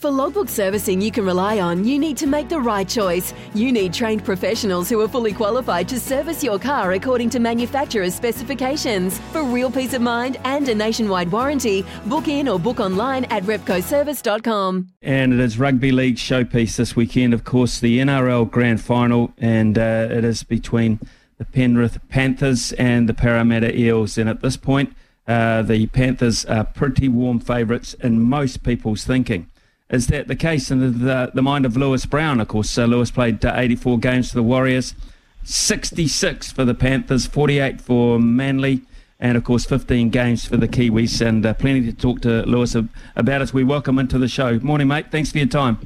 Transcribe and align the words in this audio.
For 0.00 0.10
logbook 0.10 0.48
servicing 0.48 1.02
you 1.02 1.10
can 1.12 1.26
rely 1.26 1.60
on, 1.60 1.84
you 1.84 1.98
need 1.98 2.16
to 2.16 2.26
make 2.26 2.48
the 2.48 2.58
right 2.58 2.88
choice. 2.88 3.34
You 3.52 3.70
need 3.70 3.92
trained 3.92 4.24
professionals 4.24 4.88
who 4.88 4.98
are 5.02 5.08
fully 5.08 5.34
qualified 5.34 5.90
to 5.90 6.00
service 6.00 6.42
your 6.42 6.58
car 6.58 6.92
according 6.92 7.28
to 7.30 7.38
manufacturer's 7.38 8.14
specifications. 8.14 9.18
For 9.30 9.42
real 9.42 9.70
peace 9.70 9.92
of 9.92 10.00
mind 10.00 10.38
and 10.44 10.66
a 10.70 10.74
nationwide 10.74 11.30
warranty, 11.30 11.84
book 12.06 12.28
in 12.28 12.48
or 12.48 12.58
book 12.58 12.80
online 12.80 13.26
at 13.26 13.42
repcoservice.com. 13.42 14.88
And 15.02 15.34
it 15.34 15.40
is 15.40 15.58
rugby 15.58 15.92
league 15.92 16.16
showpiece 16.16 16.76
this 16.76 16.96
weekend, 16.96 17.34
of 17.34 17.44
course, 17.44 17.78
the 17.78 17.98
NRL 17.98 18.50
Grand 18.50 18.80
Final, 18.80 19.34
and 19.36 19.76
uh, 19.76 20.08
it 20.10 20.24
is 20.24 20.44
between 20.44 20.98
the 21.36 21.44
Penrith 21.44 21.98
Panthers 22.08 22.72
and 22.72 23.06
the 23.06 23.12
Parramatta 23.12 23.78
Eels. 23.78 24.16
And 24.16 24.30
at 24.30 24.40
this 24.40 24.56
point, 24.56 24.96
uh, 25.28 25.60
the 25.60 25.88
Panthers 25.88 26.46
are 26.46 26.64
pretty 26.64 27.06
warm 27.06 27.38
favourites 27.38 27.92
in 27.92 28.22
most 28.22 28.62
people's 28.62 29.04
thinking. 29.04 29.49
Is 29.90 30.06
that 30.06 30.28
the 30.28 30.36
case 30.36 30.70
in 30.70 31.04
the, 31.04 31.30
the 31.34 31.42
mind 31.42 31.66
of 31.66 31.76
Lewis 31.76 32.06
Brown? 32.06 32.40
Of 32.40 32.46
course, 32.46 32.78
uh, 32.78 32.84
Lewis 32.84 33.10
played 33.10 33.44
uh, 33.44 33.54
84 33.56 33.98
games 33.98 34.30
for 34.30 34.36
the 34.36 34.42
Warriors, 34.42 34.94
66 35.42 36.52
for 36.52 36.64
the 36.64 36.74
Panthers, 36.74 37.26
48 37.26 37.80
for 37.80 38.20
Manly, 38.20 38.82
and 39.18 39.36
of 39.36 39.42
course 39.42 39.64
15 39.64 40.10
games 40.10 40.46
for 40.46 40.56
the 40.56 40.68
Kiwis. 40.68 41.26
And 41.26 41.44
uh, 41.44 41.54
plenty 41.54 41.82
to 41.86 41.92
talk 41.92 42.20
to 42.20 42.42
Lewis 42.42 42.76
about 43.16 43.42
as 43.42 43.52
we 43.52 43.64
welcome 43.64 43.98
into 43.98 44.16
the 44.16 44.28
show. 44.28 44.60
Morning, 44.60 44.86
mate. 44.86 45.10
Thanks 45.10 45.32
for 45.32 45.38
your 45.38 45.48
time. 45.48 45.76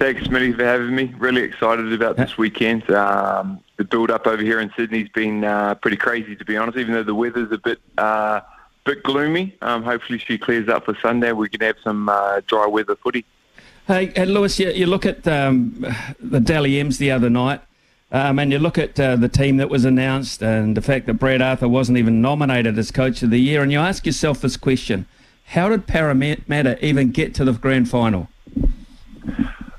Thanks, 0.00 0.22
Smitty, 0.24 0.56
for 0.56 0.64
having 0.64 0.94
me. 0.94 1.14
Really 1.16 1.42
excited 1.42 1.92
about 1.92 2.16
this 2.16 2.36
weekend. 2.36 2.90
Um, 2.90 3.60
the 3.76 3.84
build-up 3.84 4.26
over 4.26 4.42
here 4.42 4.60
in 4.60 4.72
Sydney's 4.76 5.08
been 5.10 5.44
uh, 5.44 5.76
pretty 5.76 5.96
crazy, 5.96 6.34
to 6.34 6.44
be 6.44 6.56
honest. 6.56 6.76
Even 6.76 6.94
though 6.94 7.04
the 7.04 7.14
weather's 7.14 7.52
a 7.52 7.58
bit 7.58 7.78
uh, 7.96 8.40
bit 8.84 9.04
gloomy, 9.04 9.56
um, 9.62 9.84
hopefully 9.84 10.18
she 10.18 10.36
clears 10.36 10.68
up 10.68 10.84
for 10.84 10.96
Sunday. 11.00 11.30
We 11.32 11.48
can 11.48 11.60
have 11.60 11.76
some 11.82 12.08
uh, 12.08 12.40
dry 12.46 12.66
weather 12.66 12.96
footy. 12.96 13.24
Hey, 13.86 14.06
hey 14.16 14.24
Lewis, 14.24 14.58
you, 14.58 14.70
you 14.70 14.86
look 14.86 15.06
at 15.06 15.28
um, 15.28 15.86
the 16.18 16.40
Dally 16.40 16.80
M's 16.80 16.98
the 16.98 17.12
other 17.12 17.30
night, 17.30 17.60
um, 18.10 18.40
and 18.40 18.50
you 18.50 18.58
look 18.58 18.78
at 18.78 18.98
uh, 18.98 19.14
the 19.14 19.28
team 19.28 19.58
that 19.58 19.70
was 19.70 19.84
announced, 19.84 20.42
and 20.42 20.76
the 20.76 20.82
fact 20.82 21.06
that 21.06 21.14
Brad 21.14 21.40
Arthur 21.40 21.68
wasn't 21.68 21.96
even 21.96 22.20
nominated 22.20 22.76
as 22.78 22.90
Coach 22.90 23.22
of 23.22 23.30
the 23.30 23.38
Year, 23.38 23.62
and 23.62 23.70
you 23.70 23.78
ask 23.78 24.04
yourself 24.04 24.40
this 24.40 24.56
question: 24.56 25.06
How 25.44 25.68
did 25.68 25.86
Parramatta 25.86 26.84
even 26.84 27.12
get 27.12 27.32
to 27.36 27.44
the 27.44 27.52
grand 27.52 27.88
final? 27.88 28.28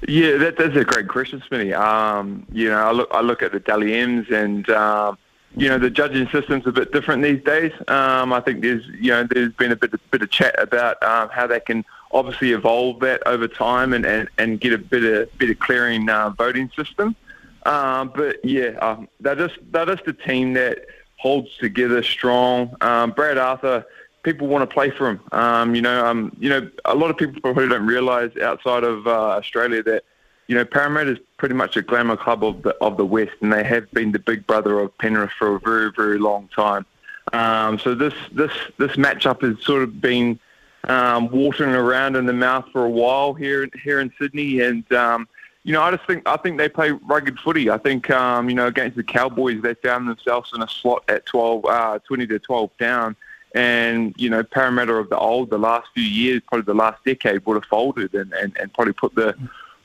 Yeah, 0.07 0.37
that, 0.37 0.55
that's 0.57 0.77
a 0.77 0.85
great 0.85 1.09
question, 1.09 1.41
Smitty. 1.41 1.77
Um, 1.77 2.47
you 2.53 2.69
know, 2.69 2.79
I 2.79 2.91
look 2.93 3.09
I 3.11 3.19
look 3.19 3.43
at 3.43 3.51
the 3.51 3.59
Dally 3.59 3.93
M's 3.93 4.29
and. 4.29 4.69
Um, 4.69 5.17
you 5.55 5.69
know 5.69 5.79
the 5.79 5.89
judging 5.89 6.29
system's 6.29 6.67
a 6.67 6.71
bit 6.71 6.91
different 6.91 7.23
these 7.23 7.43
days. 7.43 7.71
Um, 7.87 8.31
I 8.31 8.41
think 8.41 8.61
there's 8.61 8.85
you 8.99 9.09
know 9.09 9.23
there's 9.23 9.53
been 9.53 9.71
a 9.71 9.75
bit 9.75 9.91
of, 9.91 10.11
bit 10.11 10.21
of 10.21 10.29
chat 10.29 10.53
about 10.61 11.01
um, 11.01 11.29
how 11.29 11.47
they 11.47 11.59
can 11.59 11.83
obviously 12.17 12.51
evolve 12.51 12.99
that 13.01 13.21
over 13.25 13.47
time 13.47 13.93
and, 13.93 14.05
and, 14.05 14.27
and 14.37 14.59
get 14.59 14.73
a 14.73 14.77
bit 14.77 15.03
of 15.03 15.59
clearing 15.59 16.09
uh, 16.09 16.29
voting 16.31 16.69
system. 16.75 17.15
Um, 17.65 18.11
but 18.15 18.43
yeah, 18.43 18.69
um, 18.79 19.07
they're 19.19 19.35
just 19.35 19.55
they're 19.71 19.85
just 19.85 20.07
a 20.07 20.13
team 20.13 20.53
that 20.53 20.79
holds 21.17 21.55
together 21.57 22.01
strong. 22.01 22.75
Um, 22.81 23.11
Brad 23.11 23.37
Arthur, 23.37 23.85
people 24.23 24.47
want 24.47 24.67
to 24.67 24.73
play 24.73 24.89
for 24.89 25.09
him. 25.09 25.19
Um, 25.31 25.75
you 25.75 25.81
know, 25.81 26.05
um, 26.05 26.35
you 26.39 26.49
know, 26.49 26.69
a 26.85 26.95
lot 26.95 27.09
of 27.09 27.17
people 27.17 27.41
probably 27.41 27.67
don't 27.67 27.85
realise 27.85 28.35
outside 28.37 28.83
of 28.83 29.05
uh, 29.05 29.11
Australia 29.11 29.83
that 29.83 30.03
you 30.47 30.55
know, 30.55 30.63
Parramatta 30.63 31.11
is 31.11 31.19
pretty 31.35 31.55
much 31.55 31.75
a 31.75 31.81
glamour 31.81 32.15
club 32.15 32.43
of 32.43 32.63
the 32.63 32.69
of 32.81 32.95
the 32.95 33.05
West, 33.05 33.33
and 33.41 33.51
they 33.51 33.65
have 33.65 33.91
been 33.91 34.13
the 34.13 34.19
big 34.19 34.47
brother 34.47 34.79
of 34.79 34.97
Penrith 34.97 35.31
for 35.37 35.55
a 35.55 35.59
very, 35.59 35.91
very 35.91 36.17
long 36.17 36.49
time. 36.55 36.85
So 37.79 37.93
this 37.93 38.13
this 38.31 38.53
this 38.77 38.93
matchup 38.93 39.41
has 39.41 39.61
sort 39.65 39.83
of 39.83 39.99
been 39.99 40.39
um, 40.87 41.29
watering 41.29 41.75
around 41.75 42.15
in 42.15 42.25
the 42.25 42.33
mouth 42.33 42.65
for 42.71 42.85
a 42.85 42.89
while 42.89 43.33
here 43.33 43.69
here 43.83 43.99
in 43.99 44.11
Sydney, 44.19 44.61
and 44.61 44.91
um, 44.93 45.27
you 45.63 45.73
know, 45.73 45.81
I 45.81 45.91
just 45.91 46.07
think 46.07 46.27
I 46.27 46.37
think 46.37 46.57
they 46.57 46.69
play 46.69 46.91
rugged 46.91 47.39
footy. 47.39 47.69
I 47.69 47.77
think 47.77 48.09
um, 48.09 48.49
you 48.49 48.55
know 48.55 48.67
against 48.67 48.95
the 48.97 49.03
Cowboys, 49.03 49.61
they 49.61 49.73
found 49.75 50.07
themselves 50.07 50.51
in 50.55 50.61
a 50.61 50.67
slot 50.67 51.03
at 51.07 51.25
12, 51.25 51.65
uh, 51.65 51.99
20 51.99 52.27
to 52.27 52.39
twelve 52.39 52.71
down. 52.79 53.15
And, 53.55 54.13
you 54.17 54.29
know, 54.29 54.43
Parramatta 54.43 54.93
of 54.93 55.09
the 55.09 55.17
old, 55.17 55.49
the 55.49 55.57
last 55.57 55.87
few 55.93 56.03
years, 56.03 56.41
probably 56.47 56.65
the 56.65 56.75
last 56.75 57.03
decade, 57.05 57.45
would 57.45 57.55
have 57.55 57.65
folded 57.65 58.13
and, 58.13 58.31
and, 58.33 58.55
and 58.57 58.71
probably 58.73 58.93
put 58.93 59.15
the 59.15 59.35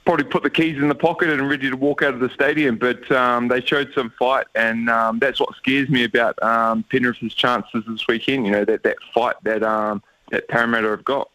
probably 0.04 0.24
put 0.24 0.42
the 0.42 0.50
keys 0.50 0.76
in 0.78 0.88
the 0.88 0.94
pocket 0.94 1.30
and 1.30 1.48
ready 1.48 1.70
to 1.70 1.76
walk 1.76 2.02
out 2.02 2.12
of 2.12 2.20
the 2.20 2.28
stadium. 2.30 2.76
But 2.76 3.10
um, 3.12 3.48
they 3.48 3.60
showed 3.60 3.92
some 3.94 4.12
fight, 4.18 4.46
and 4.54 4.90
um, 4.90 5.20
that's 5.20 5.40
what 5.40 5.54
scares 5.56 5.88
me 5.88 6.04
about 6.04 6.42
um, 6.42 6.82
Penrith's 6.84 7.34
chances 7.34 7.84
this 7.86 8.06
weekend. 8.08 8.46
You 8.46 8.52
know 8.52 8.64
that 8.64 8.82
that 8.82 8.96
fight 9.14 9.36
that 9.44 9.62
um, 9.62 10.02
that 10.32 10.48
Parramatta 10.48 10.88
have 10.88 11.04
got. 11.04 11.30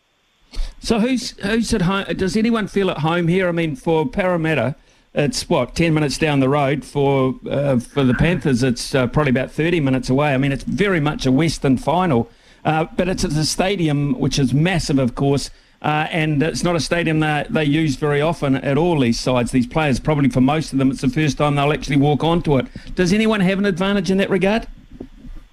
So 0.79 0.99
who's 0.99 1.31
who's 1.39 1.73
at 1.73 1.83
home? 1.83 2.05
Does 2.15 2.35
anyone 2.35 2.67
feel 2.67 2.91
at 2.91 2.99
home 2.99 3.27
here? 3.27 3.47
I 3.47 3.51
mean, 3.51 3.75
for 3.75 4.05
Parramatta, 4.05 4.75
it's 5.13 5.47
what 5.49 5.75
ten 5.75 5.93
minutes 5.93 6.17
down 6.17 6.39
the 6.39 6.49
road. 6.49 6.83
For 6.83 7.35
uh, 7.49 7.79
for 7.79 8.03
the 8.03 8.13
Panthers, 8.13 8.63
it's 8.63 8.93
uh, 8.93 9.07
probably 9.07 9.31
about 9.31 9.51
thirty 9.51 9.79
minutes 9.79 10.09
away. 10.09 10.33
I 10.33 10.37
mean, 10.37 10.51
it's 10.51 10.63
very 10.63 10.99
much 10.99 11.25
a 11.25 11.31
Western 11.31 11.77
final, 11.77 12.29
uh, 12.65 12.85
but 12.95 13.07
it's 13.07 13.23
at 13.23 13.31
a 13.31 13.45
stadium 13.45 14.19
which 14.19 14.37
is 14.37 14.53
massive, 14.53 14.99
of 14.99 15.15
course. 15.15 15.49
Uh, 15.79 16.07
and 16.09 16.41
it's 16.41 16.63
not 16.63 16.75
a 16.75 16.79
stadium 16.79 17.19
that 17.19 17.53
they 17.53 17.63
use 17.63 17.97
very 17.97 18.19
often 18.19 18.55
at 18.55 18.79
all, 18.79 18.99
these 18.99 19.19
sides, 19.19 19.51
these 19.51 19.67
players. 19.67 19.99
Probably 19.99 20.27
for 20.27 20.41
most 20.41 20.73
of 20.73 20.79
them, 20.79 20.89
it's 20.89 21.01
the 21.01 21.09
first 21.09 21.37
time 21.37 21.53
they'll 21.55 21.71
actually 21.71 21.97
walk 21.97 22.23
onto 22.23 22.57
it. 22.57 22.65
Does 22.95 23.13
anyone 23.13 23.41
have 23.41 23.59
an 23.59 23.65
advantage 23.65 24.09
in 24.09 24.17
that 24.17 24.31
regard? 24.31 24.65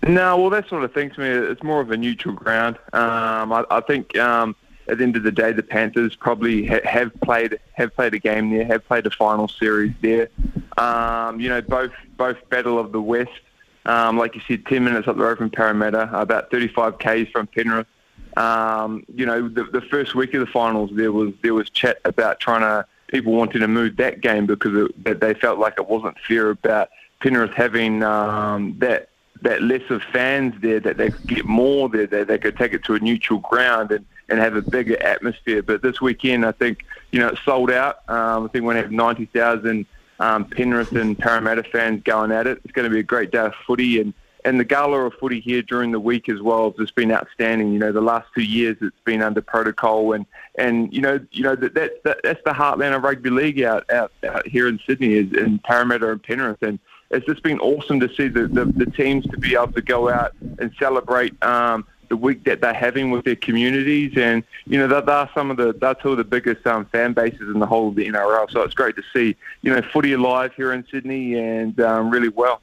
No, 0.06 0.36
well, 0.36 0.50
that 0.50 0.68
sort 0.68 0.84
of 0.84 0.92
thing 0.92 1.10
to 1.10 1.20
me, 1.20 1.28
it's 1.28 1.62
more 1.62 1.80
of 1.80 1.90
a 1.90 1.96
neutral 1.96 2.34
ground. 2.34 2.76
Um, 2.92 3.52
I, 3.52 3.64
I 3.70 3.80
think 3.80 4.16
um, 4.18 4.54
at 4.88 4.98
the 4.98 5.04
end 5.04 5.16
of 5.16 5.22
the 5.22 5.32
day, 5.32 5.52
the 5.52 5.62
Panthers 5.62 6.14
probably 6.14 6.66
ha- 6.66 6.84
have 6.84 7.12
played 7.22 7.58
have 7.72 7.94
played 7.94 8.12
a 8.12 8.18
game 8.18 8.50
there, 8.50 8.64
have 8.66 8.86
played 8.86 9.06
a 9.06 9.10
final 9.10 9.48
series 9.48 9.94
there. 10.02 10.28
Um, 10.76 11.40
you 11.40 11.48
know, 11.48 11.62
both 11.62 11.92
both 12.16 12.36
Battle 12.50 12.78
of 12.78 12.92
the 12.92 13.00
West, 13.00 13.30
um, 13.86 14.18
like 14.18 14.34
you 14.34 14.42
said, 14.46 14.66
10 14.66 14.84
minutes 14.84 15.08
up 15.08 15.16
the 15.16 15.22
road 15.22 15.38
from 15.38 15.50
Parramatta, 15.50 16.10
about 16.12 16.50
35 16.50 16.98
k's 16.98 17.28
from 17.28 17.46
Penrith. 17.46 17.86
Um, 18.36 19.04
you 19.14 19.24
know, 19.24 19.48
the, 19.48 19.64
the 19.64 19.80
first 19.80 20.14
week 20.14 20.34
of 20.34 20.40
the 20.40 20.46
finals, 20.46 20.90
there 20.92 21.12
was 21.12 21.32
there 21.42 21.54
was 21.54 21.70
chat 21.70 22.00
about 22.04 22.40
trying 22.40 22.60
to 22.60 22.84
people 23.08 23.32
wanting 23.32 23.60
to 23.60 23.68
move 23.68 23.96
that 23.96 24.20
game 24.20 24.44
because 24.44 24.90
it, 25.06 25.20
they 25.20 25.34
felt 25.34 25.58
like 25.58 25.74
it 25.78 25.88
wasn't 25.88 26.18
fair 26.26 26.50
about 26.50 26.90
Penrith 27.20 27.54
having 27.54 28.02
um, 28.02 28.74
that 28.80 29.08
that 29.44 29.62
less 29.62 29.82
of 29.90 30.02
fans 30.02 30.54
there, 30.60 30.80
that 30.80 30.96
they 30.96 31.10
could 31.10 31.26
get 31.26 31.44
more 31.44 31.88
there, 31.88 32.06
that 32.06 32.28
they 32.28 32.38
could 32.38 32.56
take 32.56 32.72
it 32.72 32.84
to 32.84 32.94
a 32.94 32.98
neutral 32.98 33.38
ground 33.38 33.92
and, 33.92 34.04
and 34.28 34.38
have 34.38 34.56
a 34.56 34.62
bigger 34.62 35.00
atmosphere. 35.02 35.62
But 35.62 35.82
this 35.82 36.00
weekend, 36.00 36.44
I 36.44 36.52
think 36.52 36.84
you 37.12 37.20
know 37.20 37.28
it's 37.28 37.42
sold 37.44 37.70
out. 37.70 38.08
Um, 38.08 38.44
I 38.44 38.48
think 38.48 38.64
we're 38.64 38.72
going 38.72 38.76
to 38.76 38.82
have 38.82 38.92
ninety 38.92 39.26
thousand 39.26 39.86
um, 40.18 40.44
Penrith 40.46 40.92
and 40.92 41.18
Parramatta 41.18 41.62
fans 41.64 42.02
going 42.02 42.32
at 42.32 42.46
it. 42.46 42.60
It's 42.64 42.72
going 42.72 42.88
to 42.88 42.92
be 42.92 43.00
a 43.00 43.04
great 43.04 43.30
day 43.30 43.38
of 43.38 43.54
footy 43.66 44.00
and 44.00 44.12
and 44.44 44.60
the 44.60 44.64
gala 44.64 45.06
of 45.06 45.14
footy 45.14 45.40
here 45.40 45.62
during 45.62 45.90
the 45.90 46.00
week 46.00 46.28
as 46.28 46.40
well 46.40 46.70
has 46.70 46.76
just 46.76 46.94
been 46.94 47.10
outstanding. 47.10 47.72
You 47.72 47.78
know, 47.78 47.92
the 47.92 48.02
last 48.02 48.28
two 48.34 48.42
years 48.42 48.76
it's 48.82 48.96
been 49.04 49.22
under 49.22 49.40
protocol, 49.40 50.12
and 50.12 50.26
and 50.56 50.92
you 50.92 51.00
know, 51.00 51.18
you 51.32 51.42
know 51.42 51.56
that, 51.56 51.74
that, 51.74 52.02
that 52.04 52.18
that's 52.22 52.40
the 52.44 52.52
heartland 52.52 52.94
of 52.94 53.02
rugby 53.02 53.30
league 53.30 53.62
out, 53.62 53.88
out 53.90 54.12
out 54.26 54.46
here 54.46 54.68
in 54.68 54.78
Sydney 54.86 55.14
is 55.14 55.32
in 55.32 55.58
Parramatta 55.60 56.10
and 56.10 56.22
Penrith, 56.22 56.62
and 56.62 56.78
it's 57.14 57.26
just 57.26 57.42
been 57.42 57.60
awesome 57.60 58.00
to 58.00 58.08
see 58.14 58.28
the 58.28 58.46
the, 58.46 58.64
the 58.64 58.86
teams 58.86 59.26
to 59.28 59.38
be 59.38 59.54
able 59.54 59.72
to 59.72 59.82
go 59.82 60.08
out 60.08 60.32
and 60.58 60.72
celebrate. 60.78 61.42
Um, 61.42 61.86
the 62.10 62.16
week 62.18 62.44
that 62.44 62.60
they're 62.60 62.74
having 62.74 63.10
with 63.10 63.24
their 63.24 63.34
communities, 63.34 64.12
and 64.18 64.44
you 64.66 64.78
know 64.78 64.86
that 64.86 65.08
are 65.08 65.30
some 65.34 65.50
of 65.50 65.56
the 65.56 65.72
they're 65.72 65.94
two 65.94 66.10
of 66.10 66.18
the 66.18 66.24
biggest 66.24 66.66
um, 66.66 66.84
fan 66.86 67.14
bases 67.14 67.40
in 67.40 67.58
the 67.58 67.66
whole 67.66 67.88
of 67.88 67.94
the 67.94 68.06
NRL. 68.06 68.50
So 68.50 68.60
it's 68.60 68.74
great 68.74 68.94
to 68.96 69.02
see 69.14 69.34
you 69.62 69.74
know 69.74 69.80
footy 69.90 70.12
alive 70.12 70.52
here 70.54 70.74
in 70.74 70.84
Sydney 70.90 71.38
and 71.38 71.80
um, 71.80 72.10
really 72.10 72.28
well 72.28 72.60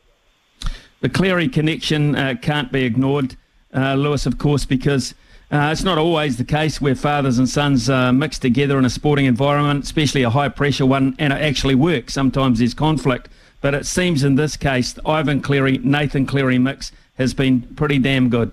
the 1.01 1.09
Cleary 1.09 1.49
connection 1.49 2.15
uh, 2.15 2.35
can't 2.39 2.71
be 2.71 2.83
ignored, 2.83 3.35
uh, 3.73 3.95
Lewis, 3.95 4.25
of 4.25 4.37
course, 4.37 4.65
because 4.65 5.13
Uh, 5.51 5.69
it's 5.69 5.83
not 5.83 5.97
always 5.97 6.37
the 6.37 6.45
case 6.45 6.79
where 6.79 6.95
fathers 6.95 7.37
and 7.37 7.49
sons 7.49 7.89
uh, 7.89 8.13
mix 8.13 8.39
together 8.39 8.79
in 8.79 8.85
a 8.85 8.89
sporting 8.89 9.25
environment, 9.25 9.83
especially 9.83 10.23
a 10.23 10.29
high 10.29 10.47
pressure 10.47 10.85
one, 10.85 11.13
and 11.19 11.33
it 11.33 11.41
actually 11.41 11.75
works. 11.75 12.13
Sometimes 12.13 12.59
there's 12.59 12.73
conflict, 12.73 13.27
but 13.61 13.73
it 13.73 13.85
seems 13.85 14.23
in 14.23 14.35
this 14.35 14.57
case, 14.57 14.97
Ivan 15.05 15.41
Cleary, 15.41 15.77
Nathan 15.77 16.25
Cleary 16.25 16.57
mix 16.57 16.91
has 17.15 17.33
been 17.33 17.61
pretty 17.61 17.99
damn 17.99 18.29
good. 18.29 18.51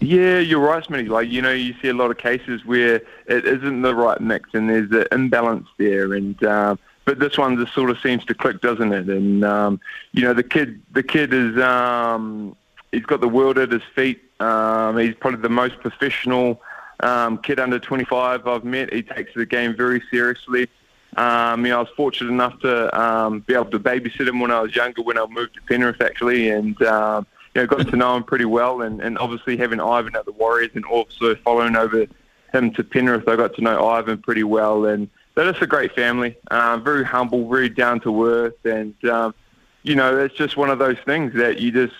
Yeah, 0.00 0.40
you're 0.40 0.60
right, 0.60 0.84
Smitty. 0.84 1.08
Like, 1.08 1.30
you 1.30 1.40
know, 1.40 1.52
you 1.52 1.74
see 1.80 1.88
a 1.88 1.94
lot 1.94 2.10
of 2.10 2.18
cases 2.18 2.64
where 2.64 2.96
it 3.26 3.46
isn't 3.46 3.82
the 3.82 3.94
right 3.94 4.20
mix 4.20 4.50
and 4.52 4.68
there's 4.68 4.90
an 4.90 5.06
imbalance 5.12 5.68
there. 5.78 6.14
And, 6.14 6.42
um, 6.44 6.78
but 7.04 7.20
this 7.20 7.38
one 7.38 7.56
just 7.56 7.72
sort 7.72 7.88
of 7.88 7.98
seems 8.00 8.24
to 8.26 8.34
click, 8.34 8.60
doesn't 8.60 8.92
it? 8.92 9.08
And, 9.08 9.44
um, 9.44 9.80
you 10.12 10.22
know, 10.22 10.34
the 10.34 10.42
kid, 10.42 10.82
the 10.92 11.04
kid 11.04 11.32
is, 11.32 11.56
um, 11.58 12.56
he's 12.90 13.04
got 13.04 13.20
the 13.20 13.28
world 13.28 13.58
at 13.58 13.70
his 13.70 13.82
feet. 13.94 14.22
Um, 14.40 14.98
he's 14.98 15.14
probably 15.14 15.40
the 15.40 15.48
most 15.48 15.78
professional 15.78 16.60
um, 17.00 17.38
kid 17.38 17.60
under 17.60 17.78
25 17.78 18.46
I've 18.46 18.64
met. 18.64 18.92
He 18.92 19.02
takes 19.02 19.32
the 19.34 19.46
game 19.46 19.76
very 19.76 20.02
seriously. 20.10 20.68
Um, 21.16 21.64
you 21.64 21.72
know, 21.72 21.78
I 21.78 21.80
was 21.80 21.90
fortunate 21.96 22.30
enough 22.30 22.58
to 22.60 22.98
um, 22.98 23.40
be 23.40 23.54
able 23.54 23.66
to 23.66 23.78
babysit 23.78 24.26
him 24.28 24.40
when 24.40 24.50
I 24.50 24.60
was 24.60 24.74
younger, 24.74 25.02
when 25.02 25.18
I 25.18 25.26
moved 25.26 25.54
to 25.54 25.62
Penrith 25.62 26.00
actually, 26.00 26.50
and 26.50 26.80
um, 26.82 27.26
you 27.54 27.60
know, 27.60 27.66
got 27.66 27.88
to 27.88 27.96
know 27.96 28.16
him 28.16 28.24
pretty 28.24 28.46
well. 28.46 28.82
And, 28.82 29.00
and 29.00 29.18
obviously 29.18 29.56
having 29.56 29.80
Ivan 29.80 30.16
at 30.16 30.24
the 30.24 30.32
Warriors 30.32 30.70
and 30.74 30.84
also 30.86 31.34
following 31.36 31.76
over 31.76 32.06
him 32.52 32.72
to 32.72 32.84
Penrith, 32.84 33.28
I 33.28 33.36
got 33.36 33.54
to 33.56 33.62
know 33.62 33.86
Ivan 33.88 34.18
pretty 34.18 34.44
well. 34.44 34.86
And 34.86 35.08
they're 35.34 35.50
just 35.50 35.62
a 35.62 35.66
great 35.66 35.94
family, 35.94 36.36
um, 36.50 36.82
very 36.84 37.04
humble, 37.04 37.48
very 37.48 37.68
down 37.68 38.00
to 38.00 38.26
earth, 38.26 38.64
and 38.64 38.94
um, 39.04 39.34
you 39.82 39.94
know, 39.94 40.16
it's 40.16 40.34
just 40.34 40.56
one 40.56 40.70
of 40.70 40.78
those 40.78 40.98
things 41.04 41.34
that 41.34 41.58
you 41.58 41.72
just 41.72 41.94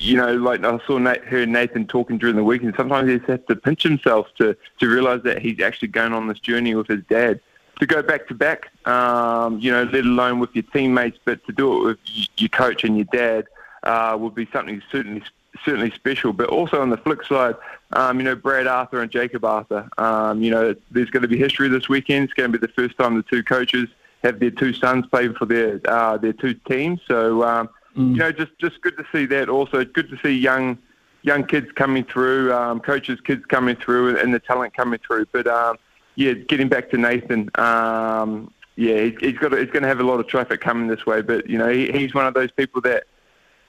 you 0.00 0.16
know, 0.16 0.32
like 0.34 0.64
I 0.64 0.78
saw 0.86 0.98
Nate, 0.98 1.24
heard 1.24 1.48
Nathan 1.48 1.86
talking 1.86 2.18
during 2.18 2.36
the 2.36 2.44
week, 2.44 2.62
and 2.62 2.74
sometimes 2.76 3.08
he 3.08 3.18
has 3.26 3.40
to 3.48 3.56
pinch 3.56 3.82
himself 3.82 4.28
to 4.38 4.56
to 4.78 4.88
realise 4.88 5.22
that 5.24 5.40
he's 5.40 5.60
actually 5.60 5.88
going 5.88 6.12
on 6.12 6.28
this 6.28 6.40
journey 6.40 6.74
with 6.74 6.88
his 6.88 7.02
dad. 7.08 7.40
To 7.80 7.86
go 7.86 8.02
back 8.02 8.26
to 8.28 8.34
back, 8.34 8.70
um, 8.86 9.60
you 9.60 9.70
know, 9.70 9.84
let 9.84 10.04
alone 10.04 10.40
with 10.40 10.50
your 10.54 10.64
teammates, 10.64 11.18
but 11.24 11.44
to 11.46 11.52
do 11.52 11.80
it 11.80 11.84
with 11.84 11.98
your 12.36 12.48
coach 12.48 12.82
and 12.82 12.96
your 12.96 13.06
dad 13.12 13.46
uh, 13.84 14.16
would 14.18 14.34
be 14.34 14.48
something 14.52 14.82
certainly 14.90 15.22
certainly 15.64 15.90
special. 15.92 16.32
But 16.32 16.48
also 16.48 16.80
on 16.80 16.90
the 16.90 16.96
flip 16.96 17.24
side, 17.24 17.54
um, 17.92 18.18
you 18.18 18.24
know, 18.24 18.34
Brad 18.34 18.66
Arthur 18.66 19.00
and 19.00 19.10
Jakob 19.10 19.44
Arthur. 19.44 19.88
Um, 19.96 20.42
you 20.42 20.50
know, 20.50 20.74
there's 20.90 21.10
going 21.10 21.22
to 21.22 21.28
be 21.28 21.38
history 21.38 21.68
this 21.68 21.88
weekend. 21.88 22.24
It's 22.24 22.32
going 22.32 22.50
to 22.52 22.58
be 22.58 22.66
the 22.66 22.72
first 22.72 22.98
time 22.98 23.16
the 23.16 23.22
two 23.22 23.42
coaches 23.44 23.88
have 24.24 24.40
their 24.40 24.50
two 24.50 24.72
sons 24.72 25.06
play 25.06 25.28
for 25.28 25.46
their 25.46 25.80
uh, 25.88 26.16
their 26.16 26.32
two 26.32 26.54
teams. 26.54 27.00
So 27.06 27.44
um, 27.44 27.68
Mm. 27.98 28.12
You 28.12 28.18
know, 28.18 28.32
just 28.32 28.56
just 28.58 28.80
good 28.80 28.96
to 28.96 29.04
see 29.12 29.26
that. 29.26 29.48
Also, 29.48 29.84
good 29.84 30.08
to 30.10 30.18
see 30.22 30.30
young 30.30 30.78
young 31.22 31.44
kids 31.44 31.70
coming 31.72 32.04
through, 32.04 32.52
um, 32.54 32.80
coaches, 32.80 33.20
kids 33.20 33.44
coming 33.46 33.74
through, 33.74 34.10
and, 34.10 34.18
and 34.18 34.34
the 34.34 34.38
talent 34.38 34.72
coming 34.74 35.00
through. 35.04 35.26
But 35.32 35.48
um, 35.48 35.76
yeah, 36.18 36.32
getting 36.32 36.68
back 36.68 36.90
to 36.90 36.98
Nathan. 36.98 37.48
Um, 37.54 38.52
yeah, 38.74 39.02
he's, 39.02 39.14
he's 39.20 39.38
got. 39.38 39.52
he's 39.56 39.70
going 39.70 39.82
to 39.82 39.88
have 39.88 40.00
a 40.00 40.02
lot 40.02 40.18
of 40.18 40.26
traffic 40.26 40.60
coming 40.60 40.88
this 40.88 41.06
way. 41.06 41.22
But 41.22 41.48
you 41.48 41.56
know, 41.56 41.68
he, 41.68 41.92
he's 41.92 42.12
one 42.12 42.26
of 42.26 42.34
those 42.34 42.50
people 42.50 42.80
that 42.80 43.04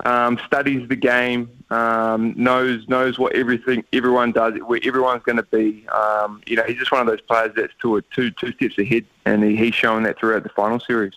um, 0.04 0.40
studies 0.48 0.90
the 0.90 0.96
game, 0.96 1.51
um, 1.69 2.34
knows 2.36 2.88
knows 2.88 3.19
what 3.19 3.36
everything 3.36 3.84
everyone 3.94 4.31
does, 4.31 4.56
where 4.66 4.80
everyone's 4.84 5.22
going 5.22 5.36
to 5.36 5.44
be. 5.44 5.88
Um, 5.90 6.42
you 6.48 6.56
know, 6.56 6.63
he's 6.63 6.80
just 6.80 6.92
one 6.92 7.01
of 7.01 7.06
those 7.06 7.22
players 7.22 7.51
that's 7.56 7.74
two 7.80 8.01
two 8.16 8.31
two 8.31 8.51
steps 8.54 8.80
ahead, 8.80 9.06
and 9.25 9.44
he, 9.44 9.56
he's 9.56 9.75
showing 9.75 10.01
that 10.04 10.18
throughout 10.19 10.42
the 10.42 10.50
final 10.50 10.80
series. 10.80 11.13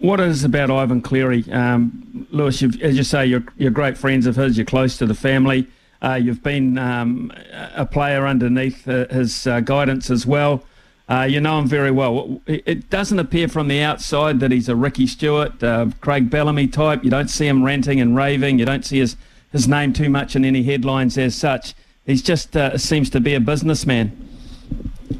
What 0.00 0.20
is 0.20 0.44
about 0.44 0.70
Ivan 0.70 1.00
Cleary, 1.00 1.50
um, 1.50 2.26
Lewis? 2.30 2.62
as 2.62 2.98
you 2.98 3.02
say, 3.02 3.24
you're, 3.24 3.46
you're 3.56 3.70
great 3.70 3.96
friends 3.96 4.26
of 4.26 4.36
his. 4.36 4.58
You're 4.58 4.66
close 4.66 4.98
to 4.98 5.06
the 5.06 5.14
family. 5.14 5.68
Uh, 6.06 6.14
you've 6.14 6.42
been 6.42 6.78
um, 6.78 7.32
a 7.74 7.84
player 7.84 8.28
underneath 8.28 8.86
uh, 8.86 9.08
his 9.08 9.44
uh, 9.44 9.58
guidance 9.58 10.08
as 10.08 10.24
well. 10.24 10.62
Uh, 11.08 11.22
you 11.22 11.40
know 11.40 11.58
him 11.58 11.66
very 11.66 11.90
well. 11.90 12.40
It 12.46 12.88
doesn't 12.90 13.18
appear 13.18 13.48
from 13.48 13.66
the 13.66 13.80
outside 13.80 14.38
that 14.38 14.52
he's 14.52 14.68
a 14.68 14.76
Ricky 14.76 15.08
Stuart, 15.08 15.60
uh, 15.64 15.86
Craig 16.00 16.30
Bellamy 16.30 16.68
type. 16.68 17.02
You 17.02 17.10
don't 17.10 17.28
see 17.28 17.48
him 17.48 17.64
ranting 17.64 18.00
and 18.00 18.14
raving. 18.14 18.60
You 18.60 18.64
don't 18.64 18.84
see 18.84 19.00
his, 19.00 19.16
his 19.50 19.66
name 19.66 19.92
too 19.92 20.08
much 20.08 20.36
in 20.36 20.44
any 20.44 20.62
headlines 20.62 21.18
as 21.18 21.34
such. 21.34 21.74
He's 22.06 22.22
just 22.22 22.56
uh, 22.56 22.78
seems 22.78 23.10
to 23.10 23.20
be 23.20 23.34
a 23.34 23.40
businessman. 23.40 24.28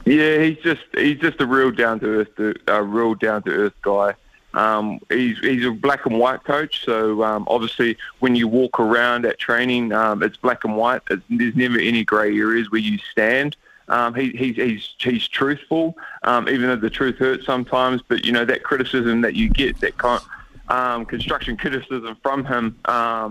Yeah, 0.04 0.38
he's 0.38 0.58
just 0.58 0.84
he's 0.94 1.18
just 1.18 1.40
a 1.40 1.46
real 1.46 1.72
down 1.72 1.98
to 2.00 2.06
earth, 2.06 2.58
a 2.68 2.82
real 2.82 3.14
down 3.16 3.42
to 3.44 3.50
earth 3.50 3.74
guy. 3.82 4.14
Um, 4.56 5.00
he's, 5.10 5.38
he's 5.40 5.66
a 5.66 5.70
black 5.70 6.06
and 6.06 6.18
white 6.18 6.42
coach, 6.44 6.82
so 6.82 7.22
um, 7.22 7.44
obviously 7.46 7.98
when 8.20 8.34
you 8.34 8.48
walk 8.48 8.80
around 8.80 9.26
at 9.26 9.38
training, 9.38 9.92
um, 9.92 10.22
it's 10.22 10.38
black 10.38 10.64
and 10.64 10.76
white. 10.76 11.02
There's 11.08 11.54
never 11.54 11.78
any 11.78 12.04
grey 12.04 12.36
areas 12.36 12.70
where 12.70 12.80
you 12.80 12.98
stand. 13.12 13.54
Um, 13.88 14.14
he, 14.14 14.30
he's, 14.30 14.88
he's, 14.98 15.28
truthful, 15.28 15.94
um, 16.22 16.48
even 16.48 16.62
though 16.62 16.76
the 16.76 16.90
truth 16.90 17.18
hurts 17.18 17.44
sometimes. 17.44 18.00
But 18.08 18.24
you 18.24 18.32
know 18.32 18.46
that 18.46 18.62
criticism 18.62 19.20
that 19.20 19.34
you 19.34 19.50
get, 19.50 19.78
that 19.80 19.98
con- 19.98 20.22
um, 20.68 21.04
construction 21.04 21.58
criticism 21.58 22.16
from 22.22 22.46
him, 22.46 22.78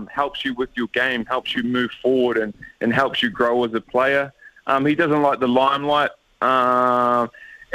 helps 0.08 0.44
you 0.44 0.54
with 0.54 0.70
your 0.74 0.86
game, 0.88 1.26
helps 1.26 1.56
you 1.56 1.64
move 1.64 1.90
forward, 2.00 2.38
and, 2.38 2.54
and 2.80 2.94
helps 2.94 3.20
you 3.20 3.30
grow 3.30 3.64
as 3.64 3.74
a 3.74 3.80
player. 3.80 4.32
He 4.86 4.94
doesn't 4.94 5.22
like 5.22 5.40
the 5.40 5.48
limelight. 5.48 6.10
Uh, 6.40 7.26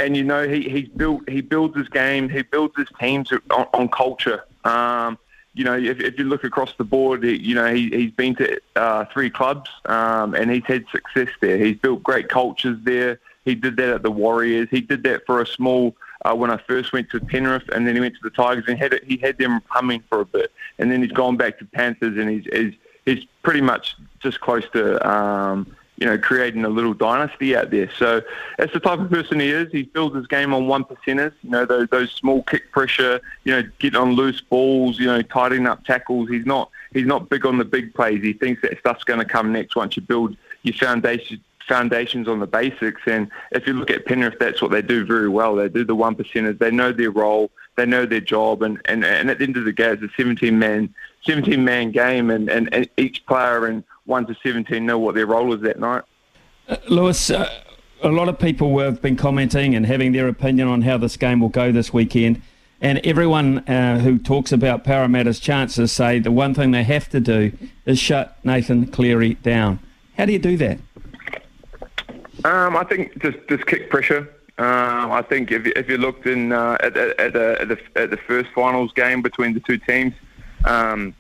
and 0.02 0.18
you 0.18 0.24
know 0.24 0.48
he 0.48 0.62
he's 0.68 0.90
built 0.90 1.28
he 1.30 1.42
builds 1.42 1.78
his 1.78 1.88
game, 1.90 2.28
he 2.30 2.42
builds 2.42 2.76
his 2.76 2.88
teams 3.00 3.32
on, 3.32 3.68
on 3.74 3.88
culture. 3.90 4.44
Um, 4.64 5.18
you 5.54 5.66
know, 5.66 5.78
if, 5.78 6.00
if 6.00 6.18
you 6.18 6.26
look 6.26 6.46
across 6.46 6.74
the 6.78 6.84
board, 6.84 7.24
he, 7.24 7.36
you 7.38 7.56
know 7.56 7.74
he 7.74 7.90
he's 7.90 8.12
been 8.12 8.36
to 8.36 8.60
uh, 8.76 9.06
three 9.14 9.30
clubs 9.30 9.70
um, 9.86 10.34
and 10.34 10.50
he's 10.50 10.66
had 10.66 10.86
success 10.92 11.30
there. 11.42 11.58
He's 11.58 11.78
built 11.78 12.04
great 12.04 12.30
cultures 12.30 12.78
there. 12.84 13.20
He 13.46 13.56
did 13.56 13.76
that 13.78 13.90
at 13.90 14.04
the 14.04 14.12
Warriors. 14.12 14.68
He 14.72 14.82
did 14.82 15.04
that 15.04 15.26
for 15.26 15.42
a 15.42 15.48
small 15.48 15.96
uh, 16.24 16.36
when 16.36 16.52
I 16.52 16.58
first 16.58 16.94
went 16.94 17.10
to 17.10 17.20
Penrith, 17.20 17.68
and 17.70 17.88
then 17.88 17.96
he 17.96 18.02
went 18.02 18.14
to 18.16 18.22
the 18.24 18.30
Tigers 18.30 18.66
and 18.68 18.78
had 18.78 18.94
it, 18.94 19.04
he 19.04 19.18
had 19.18 19.38
them 19.38 19.62
humming 19.68 20.04
for 20.10 20.22
a 20.22 20.26
bit, 20.26 20.52
and 20.80 20.92
then 20.92 21.02
he's 21.02 21.12
gone 21.12 21.38
back 21.38 21.60
to 21.60 21.66
Panthers 21.66 22.18
and 22.18 22.30
he's 22.30 22.46
he's, 22.52 22.74
he's 23.06 23.26
pretty 23.44 23.62
much 23.62 23.96
just 24.20 24.40
close 24.42 24.64
to. 24.74 25.08
Um, 25.08 25.76
you 26.02 26.08
know, 26.08 26.18
creating 26.18 26.66
a 26.66 26.70
little 26.70 26.96
dynasty 26.96 27.56
out 27.56 27.70
there. 27.70 27.88
So 27.96 28.24
that's 28.58 28.74
the 28.74 28.80
type 28.80 28.98
of 28.98 29.12
person 29.12 29.40
he 29.40 29.52
is. 29.52 29.72
He 29.72 29.84
builds 29.84 30.16
his 30.16 30.26
game 30.26 30.52
on 30.52 30.68
one 30.68 30.84
percenters, 30.84 31.32
you 31.44 31.52
know, 31.52 31.64
those, 31.64 31.88
those 31.90 32.12
small 32.12 32.42
kick 32.42 32.72
pressure, 32.72 33.22
you 33.44 33.54
know, 33.54 33.70
getting 33.78 34.00
on 34.00 34.14
loose 34.14 34.42
balls, 34.42 34.98
you 34.98 35.06
know, 35.06 35.22
tidying 35.22 35.68
up 35.68 35.86
tackles. 35.86 36.28
He's 36.28 36.48
not 36.48 36.72
he's 36.92 37.06
not 37.06 37.30
big 37.30 37.46
on 37.46 37.60
the 37.60 37.66
big 37.66 37.94
plays. 37.94 38.24
He 38.24 38.34
thinks 38.34 38.64
that 38.64 38.80
stuff's 38.80 39.04
going 39.04 39.20
to 39.20 39.26
come 39.26 39.54
next 39.54 39.76
once 39.76 39.96
you 39.96 40.02
build 40.02 40.36
your 40.64 40.74
foundation 40.74 41.40
foundations 41.68 42.28
on 42.28 42.40
the 42.40 42.48
basics. 42.48 43.04
And 43.06 43.30
if 43.52 43.68
you 43.68 43.74
look 43.74 43.92
at 43.92 44.08
Penrith, 44.08 44.40
that's 44.40 44.60
what 44.60 44.72
they 44.72 44.82
do 44.82 45.06
very 45.06 45.30
well. 45.30 45.56
They 45.56 45.70
do 45.70 45.86
the 45.86 45.94
one 45.94 46.16
percenters. 46.16 46.58
They 46.58 46.72
know 46.72 46.92
their 46.92 47.12
role. 47.12 47.52
They 47.76 47.86
know 47.86 48.08
their 48.08 48.22
job. 48.22 48.64
And, 48.64 48.82
and, 48.86 49.06
and 49.06 49.30
at 49.30 49.38
the 49.38 49.44
end 49.44 49.56
of 49.56 49.66
the 49.66 49.72
day, 49.72 49.92
it's 49.92 50.02
a 50.02 50.10
17 50.18 50.58
man 50.58 50.94
17 51.26 51.64
man 51.64 51.92
game, 51.92 52.30
and, 52.30 52.50
and, 52.50 52.74
and 52.74 52.90
each 52.98 53.26
player 53.26 53.68
and 53.68 53.84
1 54.06 54.26
to 54.28 54.36
17 54.44 54.86
know 54.86 54.98
what 54.98 55.16
their 55.16 55.26
role 55.26 55.54
is 55.54 55.62
that 55.62 55.80
night. 55.80 56.04
Uh, 56.68 56.78
Lewis, 56.90 57.30
uh, 57.30 57.50
a 58.04 58.10
lot 58.10 58.30
of 58.30 58.40
people 58.40 58.78
have 58.80 59.02
been 59.02 59.16
commenting 59.16 59.76
and 59.76 59.86
having 59.86 60.12
their 60.12 60.28
opinion 60.28 60.68
on 60.68 60.82
how 60.82 60.98
this 60.98 61.18
game 61.18 61.40
will 61.40 61.50
go 61.50 61.72
this 61.72 61.94
weekend. 61.94 62.42
And 62.82 63.00
everyone 63.06 63.60
uh, 63.60 64.00
who 64.00 64.18
talks 64.18 64.52
about 64.52 64.84
Parramatta's 64.84 65.40
chances 65.40 65.92
say 65.92 66.18
the 66.18 66.32
one 66.32 66.56
thing 66.56 66.72
they 66.72 66.84
have 66.84 67.10
to 67.10 67.20
do 67.20 67.52
is 67.86 68.00
shut 68.00 68.38
Nathan 68.44 68.88
Cleary 68.88 69.36
down. 69.36 69.80
How 70.18 70.26
do 70.26 70.34
you 70.34 70.40
do 70.40 70.58
that? 70.58 70.80
Um, 72.44 72.76
I 72.76 72.84
think 72.84 73.22
just 73.22 73.38
just 73.48 73.68
kick 73.68 73.92
pressure. 73.92 74.28
Um, 74.58 75.12
I 75.12 75.22
think 75.22 75.52
if, 75.52 75.66
if 75.66 75.90
you 75.90 75.98
looked 75.98 76.28
in 76.28 76.52
uh, 76.52 76.78
at, 76.82 76.96
at, 76.98 77.20
at, 77.20 77.34
the, 77.34 77.80
at 77.96 78.12
the 78.12 78.18
first 78.18 78.50
finals 78.54 78.92
game 78.94 79.22
between 79.22 79.54
the 79.54 79.60
two 79.60 79.78
teams, 79.78 80.14
um, 80.66 81.16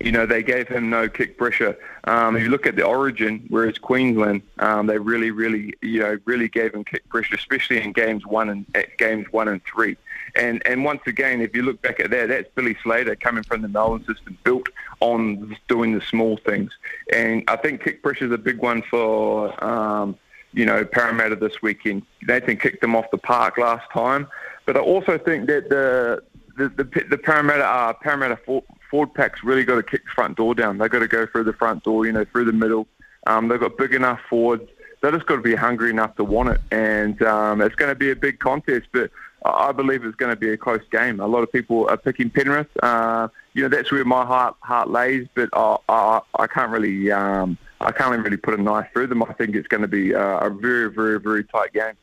you 0.00 0.12
know, 0.12 0.26
they 0.26 0.42
gave 0.42 0.68
him 0.68 0.90
no 0.90 1.08
kick 1.08 1.36
pressure. 1.36 1.76
Um, 2.04 2.36
if 2.36 2.42
you 2.42 2.50
look 2.50 2.66
at 2.66 2.76
the 2.76 2.84
origin, 2.84 3.44
whereas 3.48 3.78
Queensland, 3.78 4.42
um, 4.60 4.86
they 4.86 4.98
really, 4.98 5.30
really, 5.30 5.74
you 5.82 6.00
know, 6.00 6.18
really 6.24 6.48
gave 6.48 6.74
him 6.74 6.84
kick 6.84 7.08
pressure, 7.08 7.34
especially 7.34 7.82
in 7.82 7.92
games 7.92 8.24
one 8.24 8.48
and 8.48 8.66
games 8.98 9.26
one 9.32 9.48
and 9.48 9.60
three. 9.64 9.96
And 10.36 10.64
and 10.66 10.84
once 10.84 11.00
again, 11.06 11.40
if 11.40 11.54
you 11.56 11.62
look 11.62 11.82
back 11.82 11.98
at 11.98 12.10
that, 12.10 12.28
that's 12.28 12.48
Billy 12.54 12.76
Slater 12.82 13.16
coming 13.16 13.42
from 13.42 13.62
the 13.62 13.68
Melbourne 13.68 14.04
system, 14.06 14.38
built 14.44 14.68
on 15.00 15.56
doing 15.66 15.94
the 15.94 16.00
small 16.00 16.36
things. 16.36 16.72
And 17.12 17.42
I 17.48 17.56
think 17.56 17.82
kick 17.82 18.02
pressure 18.02 18.26
is 18.26 18.32
a 18.32 18.38
big 18.38 18.58
one 18.58 18.82
for, 18.82 19.52
um, 19.64 20.16
you 20.52 20.64
know, 20.64 20.84
Parramatta 20.84 21.36
this 21.36 21.60
weekend. 21.60 22.02
Nathan 22.22 22.56
kicked 22.56 22.82
them 22.82 22.94
off 22.94 23.10
the 23.10 23.18
park 23.18 23.58
last 23.58 23.90
time, 23.90 24.28
but 24.64 24.76
I 24.76 24.80
also 24.80 25.18
think 25.18 25.48
that 25.48 25.70
the 25.70 26.22
the 26.56 26.68
the, 26.68 27.04
the 27.10 27.18
Parramatta 27.18 27.64
uh, 27.64 27.92
Parramatta 27.94 28.38
Ford 28.90 29.12
Pack's 29.14 29.44
really 29.44 29.64
got 29.64 29.76
to 29.76 29.82
kick 29.82 30.04
the 30.04 30.10
front 30.10 30.36
door 30.36 30.54
down. 30.54 30.78
They've 30.78 30.90
got 30.90 31.00
to 31.00 31.08
go 31.08 31.26
through 31.26 31.44
the 31.44 31.52
front 31.52 31.84
door, 31.84 32.06
you 32.06 32.12
know, 32.12 32.24
through 32.24 32.46
the 32.46 32.52
middle. 32.52 32.86
Um, 33.26 33.48
they've 33.48 33.60
got 33.60 33.76
big 33.76 33.94
enough 33.94 34.20
forwards. 34.28 34.68
They've 35.00 35.12
just 35.12 35.26
got 35.26 35.36
to 35.36 35.42
be 35.42 35.54
hungry 35.54 35.90
enough 35.90 36.16
to 36.16 36.24
want 36.24 36.48
it. 36.48 36.60
And 36.70 37.20
um, 37.22 37.60
it's 37.60 37.74
going 37.74 37.90
to 37.90 37.94
be 37.94 38.10
a 38.10 38.16
big 38.16 38.40
contest, 38.40 38.88
but 38.92 39.10
I 39.44 39.70
believe 39.72 40.04
it's 40.04 40.16
going 40.16 40.30
to 40.30 40.40
be 40.40 40.50
a 40.50 40.56
close 40.56 40.82
game. 40.90 41.20
A 41.20 41.26
lot 41.26 41.42
of 41.42 41.52
people 41.52 41.88
are 41.88 41.96
picking 41.96 42.30
Penrith. 42.30 42.68
Uh, 42.82 43.28
you 43.54 43.62
know, 43.62 43.68
that's 43.68 43.92
where 43.92 44.04
my 44.04 44.24
heart 44.24 44.56
heart 44.60 44.90
lays, 44.90 45.28
but 45.34 45.48
I, 45.52 45.76
I, 45.88 46.20
I 46.34 46.46
can't 46.46 46.70
really 46.70 47.12
um, 47.12 47.56
I 47.80 47.92
can't 47.92 48.24
really 48.24 48.36
put 48.36 48.58
a 48.58 48.62
knife 48.62 48.88
through 48.92 49.06
them. 49.08 49.22
I 49.22 49.32
think 49.34 49.54
it's 49.54 49.68
going 49.68 49.82
to 49.82 49.88
be 49.88 50.14
uh, 50.14 50.38
a 50.38 50.50
very, 50.50 50.90
very, 50.90 51.20
very 51.20 51.44
tight 51.44 51.72
game. 51.72 51.94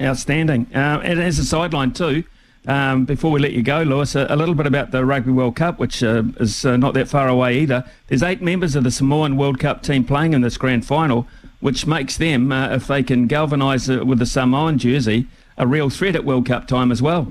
Outstanding. 0.00 0.68
Uh, 0.74 1.00
and 1.04 1.20
as 1.20 1.38
a 1.38 1.44
sideline 1.44 1.92
too, 1.92 2.24
um, 2.66 3.04
before 3.04 3.30
we 3.30 3.40
let 3.40 3.52
you 3.52 3.62
go, 3.62 3.82
Lewis, 3.82 4.14
a, 4.14 4.26
a, 4.28 4.36
little 4.36 4.54
bit 4.54 4.66
about 4.66 4.90
the 4.90 5.04
Rugby 5.04 5.30
World 5.30 5.56
Cup, 5.56 5.78
which 5.78 6.02
uh, 6.02 6.24
is 6.40 6.64
uh, 6.64 6.76
not 6.76 6.94
that 6.94 7.08
far 7.08 7.28
away 7.28 7.58
either. 7.60 7.84
There's 8.08 8.22
eight 8.22 8.42
members 8.42 8.74
of 8.74 8.84
the 8.84 8.90
Samoan 8.90 9.36
World 9.36 9.58
Cup 9.58 9.82
team 9.82 10.04
playing 10.04 10.32
in 10.32 10.40
this 10.40 10.56
grand 10.56 10.84
final, 10.84 11.28
which 11.60 11.86
makes 11.86 12.16
them, 12.16 12.50
uh, 12.50 12.70
if 12.70 12.86
they 12.86 13.02
can 13.02 13.26
galvanise 13.28 13.88
with 13.88 14.18
the 14.18 14.26
Samoan 14.26 14.78
jersey, 14.78 15.26
a 15.56 15.66
real 15.66 15.90
threat 15.90 16.16
at 16.16 16.24
World 16.24 16.46
Cup 16.46 16.66
time 16.66 16.90
as 16.90 17.00
well. 17.00 17.28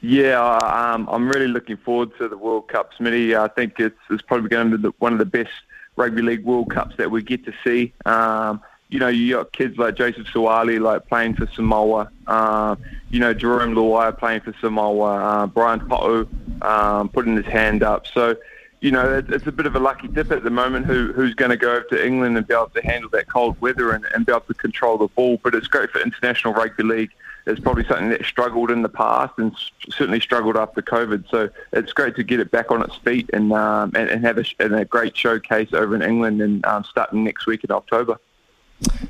Yeah, 0.00 0.40
um, 0.58 1.08
I'm 1.10 1.28
really 1.28 1.48
looking 1.48 1.76
forward 1.76 2.16
to 2.18 2.28
the 2.28 2.36
World 2.36 2.68
Cup, 2.68 2.92
Smitty. 2.94 3.36
I 3.36 3.48
think 3.48 3.80
it's, 3.80 3.98
it's 4.10 4.22
probably 4.22 4.48
going 4.48 4.70
to 4.70 4.76
be 4.76 4.82
the, 4.82 4.92
one 4.98 5.12
of 5.12 5.18
the 5.18 5.24
best 5.24 5.50
Rugby 5.96 6.22
League 6.22 6.44
World 6.44 6.70
Cups 6.70 6.96
that 6.98 7.10
we 7.10 7.22
get 7.22 7.44
to 7.46 7.52
see. 7.64 7.92
Um, 8.06 8.62
you 8.88 8.98
know, 8.98 9.08
you 9.08 9.34
got 9.34 9.52
kids 9.52 9.76
like 9.76 9.96
Joseph 9.96 10.26
Suaalii 10.28 10.80
like 10.80 11.06
playing 11.06 11.34
for 11.34 11.46
Samoa. 11.54 12.10
Uh, 12.26 12.76
you 13.10 13.20
know, 13.20 13.34
Jarome 13.34 13.74
Luai 13.74 14.16
playing 14.16 14.40
for 14.40 14.54
Samoa. 14.60 15.16
Uh, 15.16 15.46
Brian 15.46 15.86
To'o 15.88 16.26
um, 16.62 17.08
putting 17.10 17.36
his 17.36 17.46
hand 17.46 17.82
up. 17.82 18.06
So, 18.06 18.36
you 18.80 18.90
know, 18.90 19.18
it, 19.18 19.30
it's 19.30 19.46
a 19.46 19.52
bit 19.52 19.66
of 19.66 19.76
a 19.76 19.78
lucky 19.78 20.08
dip 20.08 20.30
at 20.30 20.42
the 20.42 20.50
moment. 20.50 20.86
Who 20.86 21.12
who's 21.12 21.34
going 21.34 21.50
to 21.50 21.56
go 21.56 21.82
to 21.82 22.06
England 22.06 22.38
and 22.38 22.46
be 22.46 22.54
able 22.54 22.70
to 22.70 22.82
handle 22.82 23.10
that 23.10 23.28
cold 23.28 23.60
weather 23.60 23.92
and, 23.92 24.04
and 24.14 24.24
be 24.24 24.32
able 24.32 24.40
to 24.42 24.54
control 24.54 24.96
the 24.96 25.08
ball? 25.08 25.38
But 25.42 25.54
it's 25.54 25.66
great 25.66 25.90
for 25.90 26.00
international 26.00 26.54
rugby 26.54 26.84
league. 26.84 27.10
It's 27.46 27.60
probably 27.60 27.84
something 27.84 28.10
that 28.10 28.24
struggled 28.24 28.70
in 28.70 28.82
the 28.82 28.90
past 28.90 29.32
and 29.38 29.54
certainly 29.90 30.20
struggled 30.20 30.56
after 30.56 30.82
COVID. 30.82 31.30
So 31.30 31.48
it's 31.72 31.92
great 31.92 32.14
to 32.16 32.22
get 32.22 32.40
it 32.40 32.50
back 32.50 32.70
on 32.70 32.82
its 32.82 32.96
feet 32.96 33.28
and 33.32 33.52
um, 33.52 33.92
and, 33.94 34.08
and, 34.08 34.24
have 34.24 34.38
a, 34.38 34.44
and 34.60 34.74
a 34.74 34.86
great 34.86 35.14
showcase 35.14 35.74
over 35.74 35.94
in 35.94 36.02
England 36.02 36.40
and 36.40 36.64
um, 36.64 36.84
starting 36.84 37.24
next 37.24 37.46
week 37.46 37.64
in 37.64 37.70
October. 37.70 38.18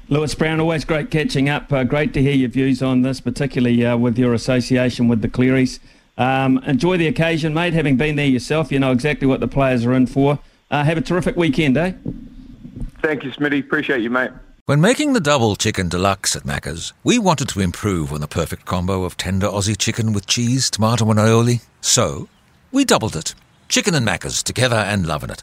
Lewis 0.09 0.35
Brown, 0.35 0.61
always 0.61 0.85
great 0.85 1.11
catching 1.11 1.49
up. 1.49 1.73
Uh, 1.73 1.85
great 1.85 2.15
to 2.15 2.23
hear 2.23 2.33
your 2.35 2.49
views 2.49 2.83
on 2.83 3.03
this, 3.03 3.21
particularly 3.21 3.85
uh, 3.85 3.97
with 3.97 4.19
your 4.19 4.33
association 4.33 5.09
with 5.09 5.21
the 5.21 5.29
Clearys. 5.29 5.81
Um, 6.17 6.59
enjoy 6.67 6.97
the 6.97 7.07
occasion, 7.07 7.55
mate. 7.55 7.75
Having 7.75 7.97
been 7.99 8.17
there 8.17 8.27
yourself, 8.27 8.73
you 8.73 8.79
know 8.79 8.91
exactly 8.91 9.27
what 9.27 9.41
the 9.41 9.49
players 9.49 9.85
are 9.85 9.93
in 9.93 10.07
for. 10.07 10.39
Uh, 10.71 10.85
have 10.85 10.99
a 10.99 11.03
terrific 11.03 11.37
weekend, 11.37 11.77
eh? 11.77 11.93
Thank 13.03 13.23
you, 13.23 13.31
Smitty. 13.31 13.61
Appreciate 13.61 14.01
you, 14.01 14.11
mate. 14.11 14.31
When 14.67 14.81
making 14.81 15.13
the 15.13 15.21
double 15.21 15.57
chicken 15.57 15.89
deluxe 15.89 16.37
at 16.37 16.43
Macca's, 16.43 16.93
we 17.05 17.19
wanted 17.19 17.49
to 17.51 17.61
improve 17.61 18.13
on 18.13 18.21
the 18.21 18.29
perfect 18.29 18.67
combo 18.67 19.05
of 19.05 19.17
tender 19.17 19.47
Aussie 19.47 19.79
chicken 19.79 20.13
with 20.13 20.27
cheese, 20.27 20.69
tomato, 20.71 21.09
and 21.11 21.19
aioli. 21.19 21.63
So, 21.81 22.29
we 22.73 22.85
doubled 22.85 23.17
it. 23.17 23.35
Chicken 23.69 23.95
and 23.95 24.07
Macca's 24.07 24.43
together 24.43 24.77
and 24.77 25.07
loving 25.07 25.31
it. 25.31 25.43